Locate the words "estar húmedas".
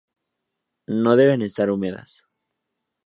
1.43-2.25